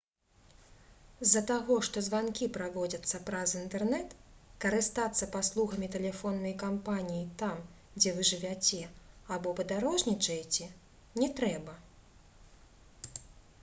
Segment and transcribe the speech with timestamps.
[1.25, 4.15] з-за таго што званкі праводзяцца праз інтэрнэт
[4.63, 7.59] карыстацца паслугамі тэлефоннай кампаніі там
[7.99, 8.81] дзе вы жывяце
[9.35, 10.71] або падарожнічаеце
[11.25, 11.77] не трэба